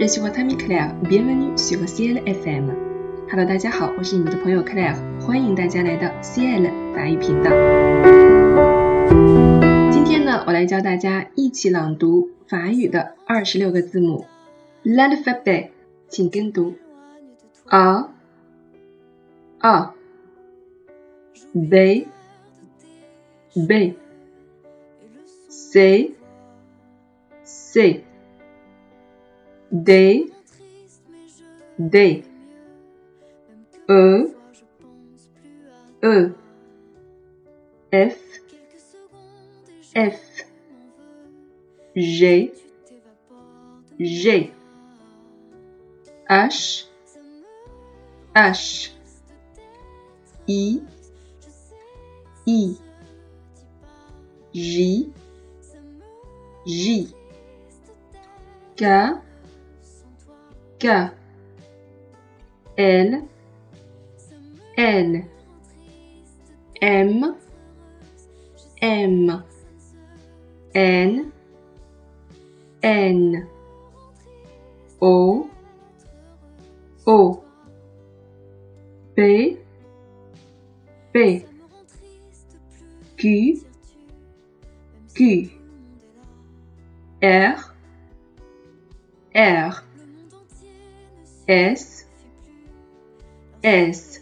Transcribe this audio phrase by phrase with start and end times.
[0.00, 0.94] je suis votre ami Claire.
[1.02, 2.70] Bienvenue sur CL FM.
[3.30, 7.50] Hello，大家好，我是你们的朋友 Claire，欢迎大家来到 CL 法语频道。
[9.92, 14.24] 今天呢，我来教大家一起朗读法语的二十六个字母
[14.84, 15.68] l'alphabet，
[16.08, 16.76] 请跟读
[17.66, 18.08] a
[19.58, 19.92] a
[21.52, 22.06] b
[23.68, 23.94] b
[25.50, 26.14] c
[27.44, 28.04] c
[29.72, 30.32] D,
[31.78, 32.24] D,
[33.88, 34.26] E,
[36.02, 36.32] E,
[37.92, 38.18] F,
[39.94, 40.20] F,
[41.96, 42.50] G,
[43.96, 44.52] G,
[46.28, 46.86] H,
[48.34, 48.92] H,
[50.48, 50.80] I,
[52.48, 52.76] I,
[54.52, 55.06] J,
[56.66, 57.06] J,
[58.76, 59.29] K,
[60.80, 61.10] K.
[62.78, 63.28] L
[64.78, 65.22] L
[66.80, 67.36] M.
[68.80, 69.44] M.
[70.74, 71.32] N.
[72.82, 73.48] N.
[75.02, 75.50] O.
[77.06, 77.44] O.
[79.14, 79.58] P.
[81.12, 81.44] P.
[83.18, 83.66] Q.
[85.14, 85.50] Q.
[87.22, 87.56] R.
[89.34, 89.89] R
[91.50, 92.06] S
[93.64, 94.20] S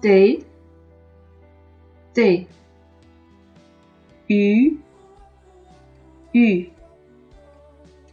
[0.00, 0.44] T
[2.14, 2.46] T.
[4.28, 4.78] U
[6.32, 6.70] U.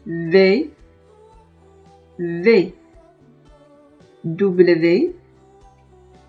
[0.05, 0.71] V
[2.17, 2.73] V.
[4.23, 5.13] W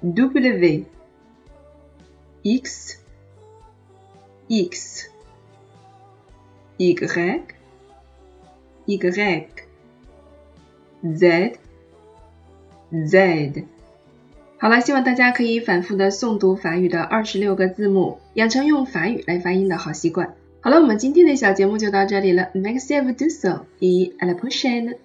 [0.03, 0.85] W.
[2.45, 2.99] X
[4.51, 5.09] X.
[6.79, 6.95] Y
[8.87, 9.64] Y
[11.05, 11.59] Z
[12.91, 13.65] Z，
[14.57, 20.35] 好了，希望大家可以反复的诵读法语的二十六个字母，养成用法语来发音的好习惯。
[20.61, 22.49] 好了，我们今天的小节目就到这里了。
[22.55, 23.45] Merci à vous tous
[23.81, 24.97] et à la prochaine。